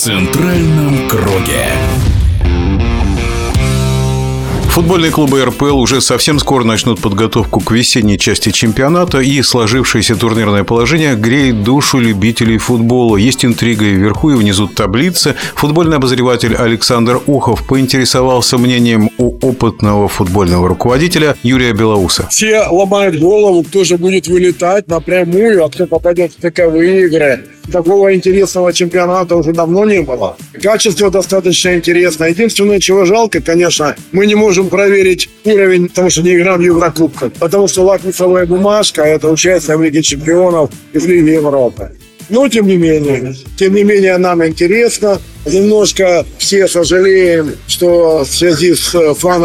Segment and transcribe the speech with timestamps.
[0.00, 1.66] центральном круге.
[4.80, 10.64] Футбольные клубы РПЛ уже совсем скоро начнут подготовку к весенней части чемпионата, и сложившееся турнирное
[10.64, 13.18] положение греет душу любителей футбола.
[13.18, 15.34] Есть интрига и вверху, и внизу таблицы.
[15.54, 22.28] Футбольный обозреватель Александр Ухов поинтересовался мнением у опытного футбольного руководителя Юрия Белоуса.
[22.30, 28.14] Все ломают голову, кто же будет вылетать напрямую, а кто попадет в таковые игры такого
[28.14, 30.36] интересного чемпионата уже давно не было.
[30.62, 32.30] Качество достаточно интересное.
[32.30, 37.32] Единственное, чего жалко, конечно, мы не можем проверить уровень, потому что не играем в Еврокубках.
[37.34, 41.90] Потому что лакмусовая бумажка– это участие в Лиге чемпионов и в Лиге Европы.
[42.30, 45.20] Но тем не менее, тем не менее нам интересно.
[45.44, 49.44] Немножко все сожалеем, что в связи с фан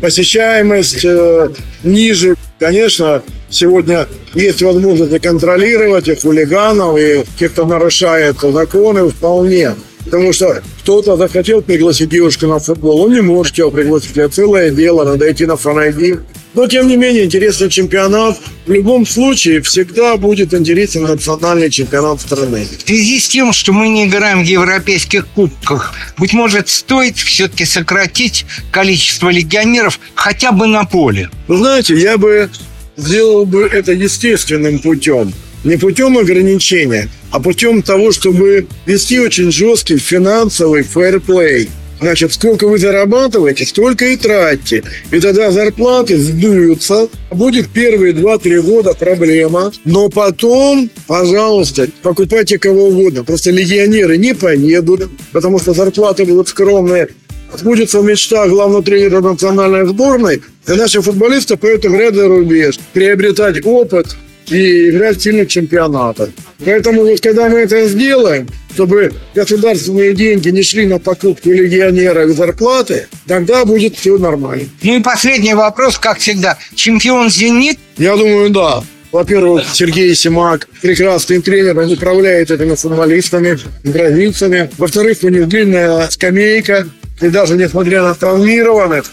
[0.00, 1.48] посещаемость э,
[1.82, 2.36] ниже.
[2.60, 9.74] Конечно, сегодня есть возможность контролировать и хулиганов, и тех, кто нарушает законы, вполне.
[10.04, 14.16] Потому что кто-то захотел пригласить девушку на футбол, он не может его пригласить.
[14.16, 16.18] Это целое дело, надо идти на фанайди.
[16.54, 18.38] Но, тем не менее, интересный чемпионат.
[18.66, 22.66] В любом случае, всегда будет интересен национальный чемпионат страны.
[22.66, 27.64] В связи с тем, что мы не играем в европейских кубках, быть может, стоит все-таки
[27.64, 31.30] сократить количество легионеров хотя бы на поле?
[31.48, 32.50] Вы знаете, я бы
[32.96, 35.32] сделал бы это естественным путем.
[35.64, 41.68] Не путем ограничения, а путем того, чтобы вести очень жесткий финансовый фэрплей.
[42.00, 44.84] Значит, сколько вы зарабатываете, столько и тратьте.
[45.10, 47.08] И тогда зарплаты сдуются.
[47.32, 49.72] Будет первые 2-3 года проблема.
[49.84, 53.24] Но потом, пожалуйста, покупайте кого угодно.
[53.24, 57.08] Просто легионеры не поедут, потому что зарплаты будут скромные
[57.56, 64.16] сбудется мечта главного тренера национальной сборной, и наши футболисты поедут играть за рубеж, приобретать опыт
[64.50, 66.30] и играть в сильных чемпионатах.
[66.64, 72.32] Поэтому вот когда мы это сделаем, чтобы государственные деньги не шли на покупку легионеров и
[72.32, 74.64] зарплаты, тогда будет все нормально.
[74.82, 76.58] Ну и последний вопрос, как всегда.
[76.74, 77.78] Чемпион «Зенит»?
[77.96, 78.82] Я думаю, да.
[79.10, 84.70] Во-первых, Сергей Симак прекрасный тренер, он управляет этими футболистами, бразильцами.
[84.76, 86.86] Во-вторых, у них длинная скамейка,
[87.20, 89.04] и даже несмотря на травмированных,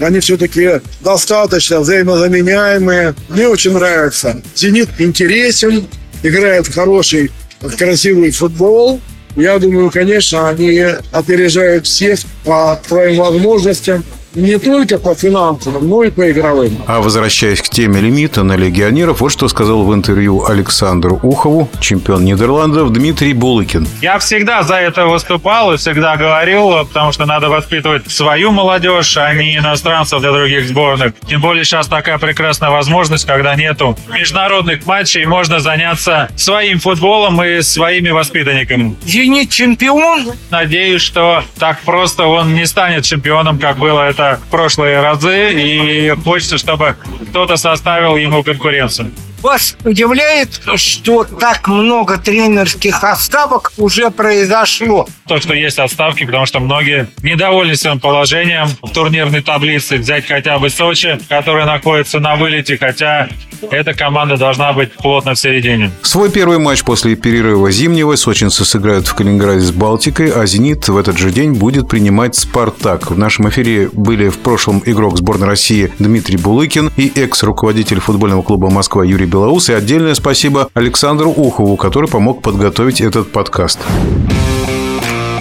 [0.00, 3.14] они все-таки достаточно взаимозаменяемые.
[3.28, 4.40] Мне очень нравится.
[4.54, 5.86] «Зенит» интересен,
[6.22, 7.30] играет хороший,
[7.78, 9.00] красивый футбол.
[9.36, 16.10] Я думаю, конечно, они опережают всех по своим возможностям не только по финансовым, но и
[16.10, 16.76] по игровым.
[16.86, 22.24] А возвращаясь к теме лимита на легионеров, вот что сказал в интервью Александру Ухову чемпион
[22.24, 23.86] Нидерландов Дмитрий Булыкин.
[24.00, 29.32] Я всегда за это выступал и всегда говорил, потому что надо воспитывать свою молодежь, а
[29.34, 31.12] не иностранцев для других сборных.
[31.28, 37.62] Тем более сейчас такая прекрасная возможность, когда нету международных матчей, можно заняться своим футболом и
[37.62, 38.96] своими воспитанниками.
[39.04, 40.32] «Зенит» чемпион?
[40.50, 46.58] Надеюсь, что так просто он не станет чемпионом, как было это прошлые разы, и хочется,
[46.58, 46.96] чтобы
[47.30, 49.10] кто-то составил ему конкуренцию.
[49.42, 55.08] Вас удивляет, что так много тренерских отставок уже произошло?
[55.26, 59.96] То, что есть отставки, потому что многие недовольны своим положением в турнирной таблице.
[59.96, 63.28] Взять хотя бы Сочи, который находится на вылете, хотя
[63.70, 65.90] эта команда должна быть плотно в середине.
[66.02, 70.96] Свой первый матч после перерыва зимнего сочинцы сыграют в Калининграде с Балтикой, а «Зенит» в
[70.96, 73.10] этот же день будет принимать «Спартак».
[73.10, 78.70] В нашем эфире были в прошлом игрок сборной России Дмитрий Булыкин и экс-руководитель футбольного клуба
[78.70, 79.70] «Москва» Юрий Белоус.
[79.70, 83.80] И отдельное спасибо Александру Ухову, который помог подготовить этот подкаст.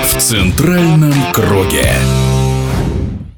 [0.03, 1.91] В центральном круге.